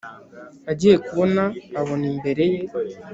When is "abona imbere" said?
1.79-2.43